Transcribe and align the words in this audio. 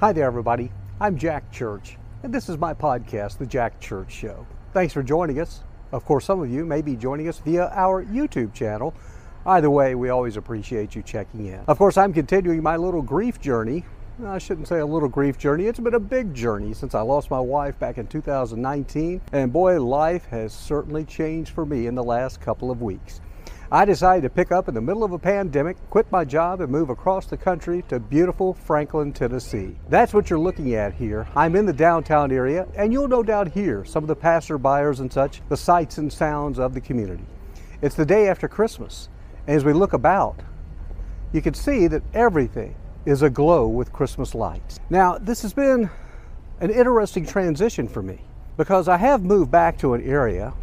Hi 0.00 0.14
there, 0.14 0.24
everybody. 0.24 0.72
I'm 0.98 1.18
Jack 1.18 1.52
Church, 1.52 1.98
and 2.22 2.32
this 2.32 2.48
is 2.48 2.56
my 2.56 2.72
podcast, 2.72 3.36
The 3.36 3.44
Jack 3.44 3.78
Church 3.80 4.10
Show. 4.10 4.46
Thanks 4.72 4.94
for 4.94 5.02
joining 5.02 5.38
us. 5.40 5.60
Of 5.92 6.06
course, 6.06 6.24
some 6.24 6.40
of 6.40 6.50
you 6.50 6.64
may 6.64 6.80
be 6.80 6.96
joining 6.96 7.28
us 7.28 7.38
via 7.40 7.66
our 7.74 8.02
YouTube 8.06 8.54
channel. 8.54 8.94
Either 9.44 9.68
way, 9.68 9.94
we 9.94 10.08
always 10.08 10.38
appreciate 10.38 10.94
you 10.94 11.02
checking 11.02 11.48
in. 11.48 11.60
Of 11.68 11.76
course, 11.76 11.98
I'm 11.98 12.14
continuing 12.14 12.62
my 12.62 12.78
little 12.78 13.02
grief 13.02 13.42
journey. 13.42 13.84
I 14.24 14.38
shouldn't 14.38 14.68
say 14.68 14.78
a 14.78 14.86
little 14.86 15.06
grief 15.06 15.36
journey, 15.36 15.66
it's 15.66 15.78
been 15.78 15.92
a 15.92 16.00
big 16.00 16.32
journey 16.32 16.72
since 16.72 16.94
I 16.94 17.02
lost 17.02 17.30
my 17.30 17.40
wife 17.40 17.78
back 17.78 17.98
in 17.98 18.06
2019, 18.06 19.20
and 19.32 19.52
boy, 19.52 19.82
life 19.84 20.24
has 20.30 20.54
certainly 20.54 21.04
changed 21.04 21.50
for 21.50 21.66
me 21.66 21.86
in 21.86 21.94
the 21.94 22.02
last 22.02 22.40
couple 22.40 22.70
of 22.70 22.80
weeks. 22.80 23.20
I 23.72 23.84
decided 23.84 24.22
to 24.22 24.30
pick 24.30 24.50
up 24.50 24.66
in 24.66 24.74
the 24.74 24.80
middle 24.80 25.04
of 25.04 25.12
a 25.12 25.18
pandemic, 25.18 25.76
quit 25.90 26.10
my 26.10 26.24
job, 26.24 26.60
and 26.60 26.72
move 26.72 26.90
across 26.90 27.26
the 27.26 27.36
country 27.36 27.84
to 27.88 28.00
beautiful 28.00 28.52
Franklin, 28.52 29.12
Tennessee. 29.12 29.76
That's 29.88 30.12
what 30.12 30.28
you're 30.28 30.40
looking 30.40 30.74
at 30.74 30.92
here. 30.92 31.28
I'm 31.36 31.54
in 31.54 31.66
the 31.66 31.72
downtown 31.72 32.32
area, 32.32 32.66
and 32.74 32.92
you'll 32.92 33.06
no 33.06 33.22
doubt 33.22 33.52
hear 33.52 33.84
some 33.84 34.02
of 34.02 34.08
the 34.08 34.16
passerbyers 34.16 34.98
and 34.98 35.12
such, 35.12 35.40
the 35.48 35.56
sights 35.56 35.98
and 35.98 36.12
sounds 36.12 36.58
of 36.58 36.74
the 36.74 36.80
community. 36.80 37.22
It's 37.80 37.94
the 37.94 38.04
day 38.04 38.28
after 38.28 38.48
Christmas, 38.48 39.08
and 39.46 39.56
as 39.56 39.64
we 39.64 39.72
look 39.72 39.92
about, 39.92 40.40
you 41.32 41.40
can 41.40 41.54
see 41.54 41.86
that 41.86 42.02
everything 42.12 42.74
is 43.06 43.22
aglow 43.22 43.68
with 43.68 43.92
Christmas 43.92 44.34
lights. 44.34 44.80
Now, 44.90 45.16
this 45.16 45.42
has 45.42 45.52
been 45.52 45.88
an 46.58 46.70
interesting 46.70 47.24
transition 47.24 47.86
for 47.86 48.02
me 48.02 48.18
because 48.56 48.88
I 48.88 48.96
have 48.96 49.22
moved 49.22 49.52
back 49.52 49.78
to 49.78 49.94
an 49.94 50.02
area 50.02 50.54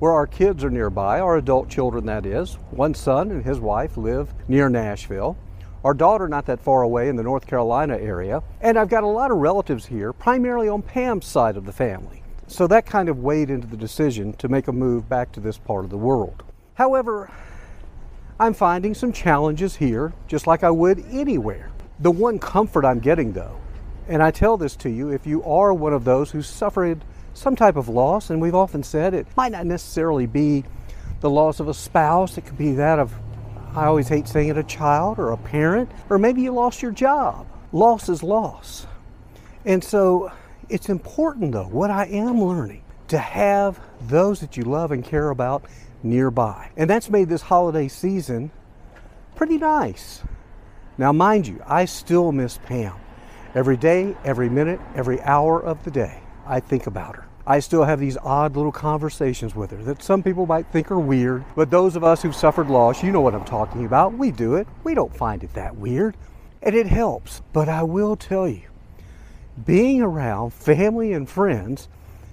where 0.00 0.12
our 0.12 0.26
kids 0.26 0.64
are 0.64 0.70
nearby, 0.70 1.20
our 1.20 1.36
adult 1.36 1.68
children, 1.68 2.06
that 2.06 2.26
is. 2.26 2.54
One 2.70 2.94
son 2.94 3.30
and 3.30 3.44
his 3.44 3.60
wife 3.60 3.96
live 3.96 4.32
near 4.48 4.68
Nashville. 4.68 5.36
Our 5.84 5.94
daughter, 5.94 6.26
not 6.26 6.46
that 6.46 6.60
far 6.60 6.82
away 6.82 7.08
in 7.08 7.16
the 7.16 7.22
North 7.22 7.46
Carolina 7.46 7.96
area. 7.96 8.42
And 8.62 8.78
I've 8.78 8.88
got 8.88 9.04
a 9.04 9.06
lot 9.06 9.30
of 9.30 9.36
relatives 9.36 9.86
here, 9.86 10.12
primarily 10.12 10.68
on 10.68 10.82
Pam's 10.82 11.26
side 11.26 11.56
of 11.56 11.66
the 11.66 11.72
family. 11.72 12.22
So 12.46 12.66
that 12.66 12.86
kind 12.86 13.08
of 13.10 13.18
weighed 13.18 13.50
into 13.50 13.66
the 13.66 13.76
decision 13.76 14.32
to 14.34 14.48
make 14.48 14.68
a 14.68 14.72
move 14.72 15.08
back 15.08 15.32
to 15.32 15.40
this 15.40 15.58
part 15.58 15.84
of 15.84 15.90
the 15.90 15.98
world. 15.98 16.42
However, 16.74 17.30
I'm 18.38 18.54
finding 18.54 18.94
some 18.94 19.12
challenges 19.12 19.76
here, 19.76 20.14
just 20.26 20.46
like 20.46 20.64
I 20.64 20.70
would 20.70 21.04
anywhere. 21.10 21.70
The 22.00 22.10
one 22.10 22.38
comfort 22.38 22.86
I'm 22.86 23.00
getting, 23.00 23.34
though, 23.34 23.60
and 24.08 24.22
I 24.22 24.30
tell 24.30 24.56
this 24.56 24.76
to 24.76 24.88
you 24.88 25.10
if 25.10 25.26
you 25.26 25.44
are 25.44 25.74
one 25.74 25.92
of 25.92 26.04
those 26.04 26.30
who 26.30 26.40
suffered 26.40 27.04
some 27.34 27.56
type 27.56 27.76
of 27.76 27.88
loss, 27.88 28.30
and 28.30 28.40
we've 28.40 28.54
often 28.54 28.82
said 28.82 29.14
it 29.14 29.26
might 29.36 29.52
not 29.52 29.66
necessarily 29.66 30.26
be 30.26 30.64
the 31.20 31.30
loss 31.30 31.60
of 31.60 31.68
a 31.68 31.74
spouse, 31.74 32.38
it 32.38 32.46
could 32.46 32.58
be 32.58 32.72
that 32.72 32.98
of, 32.98 33.12
I 33.74 33.84
always 33.84 34.08
hate 34.08 34.26
saying 34.26 34.48
it, 34.48 34.58
a 34.58 34.62
child 34.62 35.18
or 35.18 35.30
a 35.30 35.36
parent, 35.36 35.90
or 36.08 36.18
maybe 36.18 36.42
you 36.42 36.52
lost 36.52 36.82
your 36.82 36.92
job. 36.92 37.46
Loss 37.72 38.08
is 38.08 38.22
loss. 38.22 38.86
And 39.64 39.84
so 39.84 40.32
it's 40.68 40.88
important, 40.88 41.52
though, 41.52 41.68
what 41.68 41.90
I 41.90 42.06
am 42.06 42.42
learning 42.42 42.82
to 43.08 43.18
have 43.18 43.78
those 44.02 44.40
that 44.40 44.56
you 44.56 44.64
love 44.64 44.92
and 44.92 45.04
care 45.04 45.30
about 45.30 45.64
nearby. 46.02 46.70
And 46.76 46.88
that's 46.88 47.10
made 47.10 47.28
this 47.28 47.42
holiday 47.42 47.88
season 47.88 48.50
pretty 49.34 49.58
nice. 49.58 50.22
Now, 50.96 51.12
mind 51.12 51.46
you, 51.46 51.62
I 51.66 51.84
still 51.84 52.32
miss 52.32 52.58
Pam. 52.58 52.94
Every 53.54 53.76
day, 53.76 54.16
every 54.24 54.48
minute, 54.48 54.80
every 54.94 55.20
hour 55.22 55.60
of 55.60 55.82
the 55.84 55.90
day, 55.90 56.20
I 56.50 56.58
think 56.58 56.88
about 56.88 57.14
her. 57.14 57.26
I 57.46 57.60
still 57.60 57.84
have 57.84 58.00
these 58.00 58.16
odd 58.18 58.56
little 58.56 58.72
conversations 58.72 59.54
with 59.54 59.70
her 59.70 59.82
that 59.84 60.02
some 60.02 60.22
people 60.22 60.46
might 60.46 60.66
think 60.66 60.90
are 60.90 60.98
weird, 60.98 61.44
but 61.54 61.70
those 61.70 61.94
of 61.94 62.02
us 62.02 62.22
who've 62.22 62.34
suffered 62.34 62.68
loss, 62.68 63.02
you 63.04 63.12
know 63.12 63.20
what 63.20 63.34
I'm 63.34 63.44
talking 63.44 63.86
about. 63.86 64.14
We 64.14 64.32
do 64.32 64.56
it. 64.56 64.66
We 64.82 64.94
don't 64.94 65.16
find 65.16 65.44
it 65.44 65.54
that 65.54 65.76
weird. 65.76 66.16
And 66.60 66.74
it 66.74 66.86
helps. 66.86 67.40
But 67.52 67.68
I 67.68 67.84
will 67.84 68.16
tell 68.16 68.48
you, 68.48 68.62
being 69.64 70.02
around 70.02 70.52
family 70.52 71.12
and 71.12 71.28
friends 71.28 71.88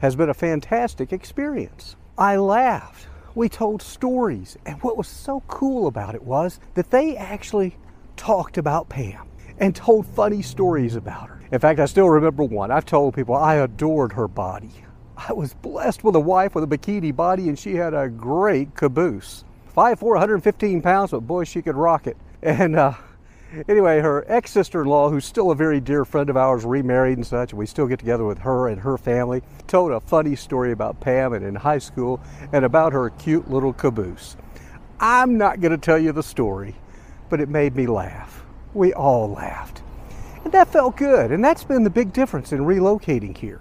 has 0.00 0.14
been 0.14 0.28
a 0.28 0.34
fantastic 0.34 1.12
experience. 1.12 1.96
I 2.18 2.36
laughed. 2.36 3.06
We 3.34 3.48
told 3.48 3.80
stories. 3.80 4.58
And 4.66 4.82
what 4.82 4.98
was 4.98 5.08
so 5.08 5.42
cool 5.48 5.86
about 5.86 6.14
it 6.14 6.22
was 6.22 6.60
that 6.74 6.90
they 6.90 7.16
actually 7.16 7.76
talked 8.16 8.58
about 8.58 8.90
Pam 8.90 9.26
and 9.58 9.74
told 9.74 10.06
funny 10.06 10.42
stories 10.42 10.96
about 10.96 11.28
her. 11.28 11.41
In 11.52 11.58
fact, 11.58 11.80
I 11.80 11.84
still 11.84 12.08
remember 12.08 12.44
one. 12.44 12.70
I've 12.70 12.86
told 12.86 13.14
people 13.14 13.34
I 13.34 13.56
adored 13.56 14.14
her 14.14 14.26
body. 14.26 14.72
I 15.18 15.34
was 15.34 15.52
blessed 15.52 16.02
with 16.02 16.16
a 16.16 16.20
wife 16.20 16.54
with 16.54 16.64
a 16.64 16.66
bikini 16.66 17.14
body, 17.14 17.50
and 17.50 17.58
she 17.58 17.74
had 17.74 17.92
a 17.92 18.08
great 18.08 18.74
caboose. 18.74 19.44
5'4", 19.76 20.02
115 20.02 20.80
pounds, 20.80 21.10
but 21.10 21.20
boy, 21.20 21.44
she 21.44 21.60
could 21.60 21.76
rock 21.76 22.06
it. 22.06 22.16
And 22.42 22.74
uh, 22.74 22.94
anyway, 23.68 24.00
her 24.00 24.24
ex 24.26 24.50
sister 24.50 24.82
in 24.82 24.88
law, 24.88 25.10
who's 25.10 25.24
still 25.24 25.52
a 25.52 25.54
very 25.54 25.78
dear 25.78 26.04
friend 26.04 26.28
of 26.28 26.36
ours, 26.36 26.64
remarried 26.64 27.18
and 27.18 27.26
such, 27.26 27.52
and 27.52 27.58
we 27.58 27.66
still 27.66 27.86
get 27.86 28.00
together 28.00 28.24
with 28.24 28.38
her 28.38 28.66
and 28.66 28.80
her 28.80 28.98
family, 28.98 29.42
told 29.68 29.92
a 29.92 30.00
funny 30.00 30.34
story 30.34 30.72
about 30.72 31.00
Pam 31.00 31.34
and 31.34 31.44
in 31.44 31.54
high 31.54 31.78
school 31.78 32.20
and 32.52 32.64
about 32.64 32.94
her 32.94 33.10
cute 33.10 33.48
little 33.48 33.72
caboose. 33.74 34.36
I'm 34.98 35.38
not 35.38 35.60
going 35.60 35.70
to 35.70 35.78
tell 35.78 35.98
you 35.98 36.10
the 36.10 36.22
story, 36.22 36.74
but 37.28 37.40
it 37.40 37.48
made 37.48 37.76
me 37.76 37.86
laugh. 37.86 38.42
We 38.74 38.92
all 38.92 39.30
laughed. 39.30 39.82
And 40.44 40.52
that 40.52 40.68
felt 40.68 40.96
good. 40.96 41.30
And 41.30 41.44
that's 41.44 41.64
been 41.64 41.84
the 41.84 41.90
big 41.90 42.12
difference 42.12 42.52
in 42.52 42.60
relocating 42.60 43.36
here 43.36 43.60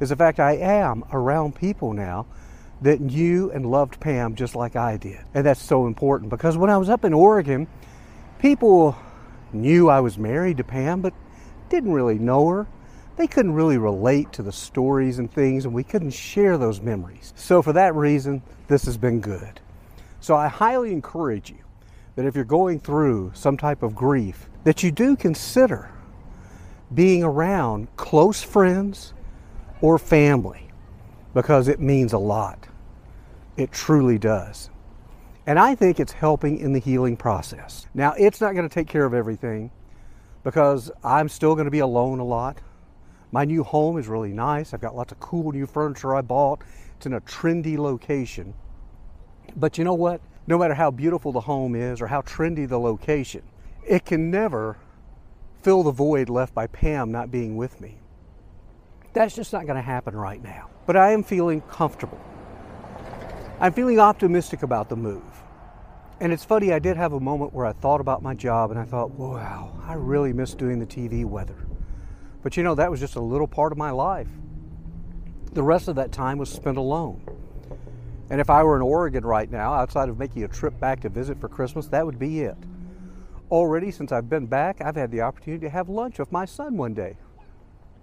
is 0.00 0.10
the 0.10 0.16
fact 0.16 0.38
I 0.38 0.52
am 0.52 1.04
around 1.12 1.54
people 1.54 1.92
now 1.92 2.26
that 2.82 3.00
knew 3.00 3.50
and 3.50 3.66
loved 3.66 3.98
Pam 3.98 4.34
just 4.34 4.54
like 4.54 4.76
I 4.76 4.96
did. 4.96 5.20
And 5.34 5.44
that's 5.44 5.62
so 5.62 5.86
important 5.86 6.30
because 6.30 6.56
when 6.56 6.70
I 6.70 6.76
was 6.76 6.88
up 6.88 7.04
in 7.04 7.12
Oregon, 7.12 7.66
people 8.38 8.96
knew 9.52 9.88
I 9.88 10.00
was 10.00 10.18
married 10.18 10.58
to 10.58 10.64
Pam, 10.64 11.00
but 11.00 11.12
didn't 11.68 11.92
really 11.92 12.18
know 12.18 12.48
her. 12.48 12.66
They 13.16 13.26
couldn't 13.26 13.52
really 13.52 13.78
relate 13.78 14.32
to 14.34 14.42
the 14.42 14.52
stories 14.52 15.18
and 15.18 15.30
things, 15.30 15.64
and 15.64 15.74
we 15.74 15.82
couldn't 15.82 16.12
share 16.12 16.56
those 16.56 16.80
memories. 16.80 17.32
So, 17.34 17.62
for 17.62 17.72
that 17.72 17.96
reason, 17.96 18.42
this 18.68 18.84
has 18.84 18.96
been 18.96 19.20
good. 19.20 19.60
So, 20.20 20.36
I 20.36 20.46
highly 20.46 20.92
encourage 20.92 21.50
you 21.50 21.58
that 22.14 22.26
if 22.26 22.36
you're 22.36 22.44
going 22.44 22.78
through 22.78 23.32
some 23.34 23.56
type 23.56 23.82
of 23.82 23.96
grief, 23.96 24.48
that 24.62 24.84
you 24.84 24.92
do 24.92 25.16
consider 25.16 25.90
being 26.94 27.22
around 27.22 27.94
close 27.96 28.42
friends 28.42 29.14
or 29.80 29.98
family 29.98 30.68
because 31.34 31.68
it 31.68 31.80
means 31.80 32.12
a 32.12 32.18
lot. 32.18 32.66
It 33.56 33.72
truly 33.72 34.18
does. 34.18 34.70
And 35.46 35.58
I 35.58 35.74
think 35.74 35.98
it's 35.98 36.12
helping 36.12 36.58
in 36.58 36.72
the 36.72 36.78
healing 36.78 37.16
process. 37.16 37.86
Now, 37.94 38.12
it's 38.18 38.40
not 38.40 38.54
going 38.54 38.68
to 38.68 38.72
take 38.72 38.86
care 38.86 39.04
of 39.04 39.14
everything 39.14 39.70
because 40.44 40.90
I'm 41.02 41.28
still 41.28 41.54
going 41.54 41.64
to 41.64 41.70
be 41.70 41.78
alone 41.78 42.20
a 42.20 42.24
lot. 42.24 42.60
My 43.32 43.44
new 43.44 43.62
home 43.62 43.98
is 43.98 44.08
really 44.08 44.32
nice. 44.32 44.72
I've 44.72 44.80
got 44.80 44.96
lots 44.96 45.12
of 45.12 45.20
cool 45.20 45.52
new 45.52 45.66
furniture 45.66 46.14
I 46.14 46.22
bought. 46.22 46.62
It's 46.96 47.06
in 47.06 47.14
a 47.14 47.20
trendy 47.22 47.78
location. 47.78 48.54
But 49.56 49.78
you 49.78 49.84
know 49.84 49.94
what? 49.94 50.20
No 50.46 50.58
matter 50.58 50.74
how 50.74 50.90
beautiful 50.90 51.32
the 51.32 51.40
home 51.40 51.74
is 51.74 52.00
or 52.00 52.06
how 52.06 52.22
trendy 52.22 52.68
the 52.68 52.78
location, 52.78 53.42
it 53.86 54.04
can 54.04 54.30
never 54.30 54.78
fill 55.62 55.82
the 55.82 55.90
void 55.90 56.28
left 56.28 56.54
by 56.54 56.66
Pam 56.66 57.10
not 57.10 57.30
being 57.30 57.56
with 57.56 57.80
me. 57.80 57.98
That's 59.12 59.34
just 59.34 59.52
not 59.52 59.66
going 59.66 59.76
to 59.76 59.82
happen 59.82 60.14
right 60.14 60.42
now. 60.42 60.70
But 60.86 60.96
I 60.96 61.12
am 61.12 61.22
feeling 61.22 61.60
comfortable. 61.62 62.20
I'm 63.60 63.72
feeling 63.72 63.98
optimistic 63.98 64.62
about 64.62 64.88
the 64.88 64.96
move. 64.96 65.22
And 66.20 66.32
it's 66.32 66.44
funny, 66.44 66.72
I 66.72 66.78
did 66.78 66.96
have 66.96 67.12
a 67.12 67.20
moment 67.20 67.52
where 67.52 67.66
I 67.66 67.72
thought 67.72 68.00
about 68.00 68.22
my 68.22 68.34
job 68.34 68.70
and 68.70 68.78
I 68.78 68.84
thought, 68.84 69.10
wow, 69.12 69.72
I 69.84 69.94
really 69.94 70.32
miss 70.32 70.54
doing 70.54 70.78
the 70.78 70.86
TV 70.86 71.24
weather. 71.24 71.66
But 72.42 72.56
you 72.56 72.62
know, 72.62 72.74
that 72.74 72.90
was 72.90 73.00
just 73.00 73.16
a 73.16 73.20
little 73.20 73.46
part 73.46 73.72
of 73.72 73.78
my 73.78 73.90
life. 73.90 74.28
The 75.52 75.62
rest 75.62 75.88
of 75.88 75.96
that 75.96 76.12
time 76.12 76.38
was 76.38 76.50
spent 76.50 76.76
alone. 76.76 77.22
And 78.30 78.40
if 78.40 78.50
I 78.50 78.62
were 78.62 78.76
in 78.76 78.82
Oregon 78.82 79.24
right 79.24 79.50
now, 79.50 79.72
outside 79.72 80.08
of 80.08 80.18
making 80.18 80.44
a 80.44 80.48
trip 80.48 80.78
back 80.78 81.00
to 81.00 81.08
visit 81.08 81.40
for 81.40 81.48
Christmas, 81.48 81.86
that 81.88 82.04
would 82.04 82.18
be 82.18 82.40
it. 82.40 82.56
Already, 83.50 83.90
since 83.90 84.12
I've 84.12 84.28
been 84.28 84.46
back, 84.46 84.80
I've 84.80 84.96
had 84.96 85.10
the 85.10 85.22
opportunity 85.22 85.66
to 85.66 85.70
have 85.70 85.88
lunch 85.88 86.18
with 86.18 86.30
my 86.30 86.44
son 86.44 86.76
one 86.76 86.94
day 86.94 87.16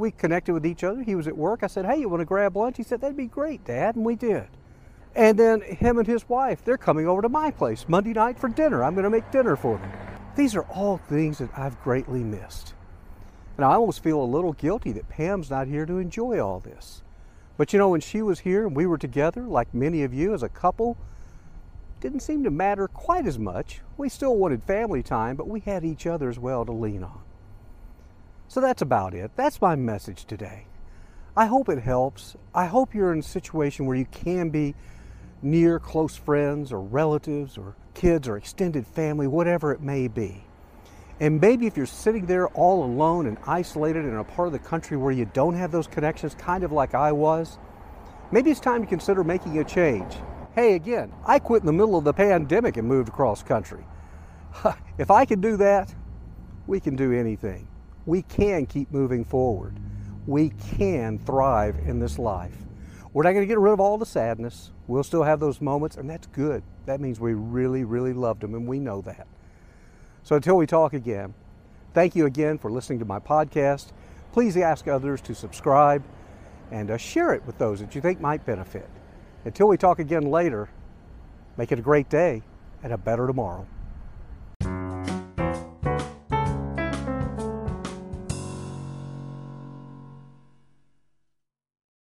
we 0.00 0.10
connected 0.10 0.52
with 0.52 0.66
each 0.66 0.82
other. 0.82 1.02
He 1.02 1.14
was 1.14 1.28
at 1.28 1.36
work. 1.36 1.62
I 1.62 1.66
said, 1.68 1.84
Hey, 1.84 1.98
you 2.00 2.08
want 2.08 2.20
to 2.20 2.24
grab 2.24 2.56
lunch? 2.56 2.76
He 2.76 2.82
said, 2.82 3.00
That'd 3.00 3.16
be 3.16 3.26
great, 3.26 3.64
Dad. 3.64 3.94
And 3.94 4.04
we 4.04 4.16
did. 4.16 4.48
And 5.14 5.38
then 5.38 5.60
him 5.60 5.98
and 5.98 6.06
his 6.06 6.28
wife, 6.28 6.64
they're 6.64 6.78
coming 6.78 7.06
over 7.06 7.22
to 7.22 7.28
my 7.28 7.50
place 7.50 7.84
Monday 7.88 8.12
night 8.12 8.38
for 8.38 8.48
dinner. 8.48 8.82
I'm 8.82 8.94
going 8.94 9.04
to 9.04 9.10
make 9.10 9.30
dinner 9.30 9.56
for 9.56 9.76
them. 9.76 9.92
These 10.36 10.54
are 10.54 10.62
all 10.62 10.98
things 10.98 11.38
that 11.38 11.50
I've 11.56 11.80
greatly 11.82 12.22
missed. 12.22 12.74
And 13.56 13.64
I 13.64 13.74
almost 13.74 14.02
feel 14.02 14.22
a 14.22 14.24
little 14.24 14.52
guilty 14.52 14.92
that 14.92 15.08
Pam's 15.08 15.50
not 15.50 15.66
here 15.66 15.84
to 15.84 15.98
enjoy 15.98 16.40
all 16.40 16.60
this. 16.60 17.02
But 17.56 17.72
you 17.72 17.78
know, 17.78 17.90
when 17.90 18.00
she 18.00 18.22
was 18.22 18.40
here 18.40 18.66
and 18.66 18.74
we 18.74 18.86
were 18.86 18.96
together, 18.96 19.42
like 19.42 19.74
many 19.74 20.02
of 20.02 20.14
you 20.14 20.32
as 20.32 20.42
a 20.42 20.48
couple, 20.48 20.96
didn't 22.00 22.20
seem 22.20 22.42
to 22.44 22.50
matter 22.50 22.88
quite 22.88 23.26
as 23.26 23.38
much. 23.38 23.80
We 23.96 24.08
still 24.08 24.36
wanted 24.36 24.62
family 24.64 25.02
time, 25.02 25.36
but 25.36 25.48
we 25.48 25.60
had 25.60 25.84
each 25.84 26.06
other 26.06 26.28
as 26.28 26.38
well 26.38 26.64
to 26.64 26.72
lean 26.72 27.04
on. 27.04 27.20
So 28.48 28.60
that's 28.60 28.82
about 28.82 29.14
it. 29.14 29.30
That's 29.36 29.60
my 29.60 29.76
message 29.76 30.24
today. 30.24 30.66
I 31.36 31.46
hope 31.46 31.68
it 31.68 31.78
helps. 31.80 32.36
I 32.54 32.66
hope 32.66 32.94
you're 32.94 33.12
in 33.12 33.20
a 33.20 33.22
situation 33.22 33.86
where 33.86 33.96
you 33.96 34.06
can 34.06 34.50
be 34.50 34.74
near 35.42 35.78
close 35.78 36.16
friends 36.16 36.72
or 36.72 36.80
relatives 36.80 37.56
or 37.56 37.76
kids 37.94 38.26
or 38.26 38.36
extended 38.36 38.86
family, 38.86 39.26
whatever 39.26 39.72
it 39.72 39.80
may 39.80 40.08
be. 40.08 40.44
And 41.20 41.40
maybe 41.40 41.66
if 41.66 41.76
you're 41.76 41.86
sitting 41.86 42.26
there 42.26 42.48
all 42.48 42.82
alone 42.82 43.26
and 43.26 43.36
isolated 43.46 44.06
in 44.06 44.16
a 44.16 44.24
part 44.24 44.48
of 44.48 44.52
the 44.52 44.58
country 44.58 44.96
where 44.96 45.12
you 45.12 45.26
don't 45.26 45.54
have 45.54 45.70
those 45.70 45.86
connections, 45.86 46.34
kind 46.34 46.64
of 46.64 46.72
like 46.72 46.94
I 46.94 47.12
was, 47.12 47.58
maybe 48.32 48.50
it's 48.50 48.58
time 48.58 48.80
to 48.80 48.88
consider 48.88 49.22
making 49.22 49.58
a 49.58 49.64
change. 49.64 50.14
Hey, 50.60 50.74
again, 50.74 51.10
I 51.24 51.38
quit 51.38 51.62
in 51.62 51.66
the 51.66 51.72
middle 51.72 51.96
of 51.96 52.04
the 52.04 52.12
pandemic 52.12 52.76
and 52.76 52.86
moved 52.86 53.08
across 53.08 53.42
country. 53.42 53.82
if 54.98 55.10
I 55.10 55.24
can 55.24 55.40
do 55.40 55.56
that, 55.56 55.94
we 56.66 56.80
can 56.80 56.96
do 56.96 57.14
anything. 57.14 57.66
We 58.04 58.20
can 58.20 58.66
keep 58.66 58.92
moving 58.92 59.24
forward. 59.24 59.80
We 60.26 60.50
can 60.76 61.18
thrive 61.18 61.76
in 61.86 61.98
this 61.98 62.18
life. 62.18 62.58
We're 63.14 63.22
not 63.22 63.32
going 63.32 63.42
to 63.42 63.46
get 63.46 63.58
rid 63.58 63.72
of 63.72 63.80
all 63.80 63.96
the 63.96 64.04
sadness. 64.04 64.70
We'll 64.86 65.02
still 65.02 65.22
have 65.22 65.40
those 65.40 65.62
moments, 65.62 65.96
and 65.96 66.10
that's 66.10 66.26
good. 66.26 66.62
That 66.84 67.00
means 67.00 67.18
we 67.18 67.32
really, 67.32 67.84
really 67.84 68.12
loved 68.12 68.42
them, 68.42 68.54
and 68.54 68.68
we 68.68 68.78
know 68.78 69.00
that. 69.00 69.26
So 70.24 70.36
until 70.36 70.58
we 70.58 70.66
talk 70.66 70.92
again, 70.92 71.32
thank 71.94 72.14
you 72.14 72.26
again 72.26 72.58
for 72.58 72.70
listening 72.70 72.98
to 72.98 73.06
my 73.06 73.18
podcast. 73.18 73.92
Please 74.30 74.58
ask 74.58 74.88
others 74.88 75.22
to 75.22 75.34
subscribe 75.34 76.04
and 76.70 76.90
uh, 76.90 76.98
share 76.98 77.32
it 77.32 77.46
with 77.46 77.56
those 77.56 77.80
that 77.80 77.94
you 77.94 78.02
think 78.02 78.20
might 78.20 78.44
benefit. 78.44 78.90
Until 79.44 79.68
we 79.68 79.76
talk 79.76 79.98
again 79.98 80.24
later, 80.24 80.68
make 81.56 81.72
it 81.72 81.78
a 81.78 81.82
great 81.82 82.10
day 82.10 82.42
and 82.82 82.92
a 82.92 82.98
better 82.98 83.26
tomorrow. 83.26 83.66